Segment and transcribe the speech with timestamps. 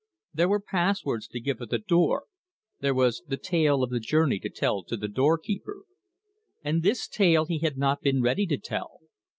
[0.33, 2.23] There were passwords to give at the door,
[2.79, 5.83] there was the tale of the journey to tell to the door keeper.
[6.63, 9.01] And this tale he had not been ready to tell.